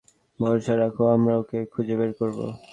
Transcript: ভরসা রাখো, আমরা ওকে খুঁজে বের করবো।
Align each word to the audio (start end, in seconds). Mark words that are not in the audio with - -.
ভরসা 0.39 0.73
রাখো, 0.77 1.03
আমরা 1.15 1.33
ওকে 1.37 1.59
খুঁজে 1.73 1.95
বের 1.99 2.11
করবো। 2.19 2.45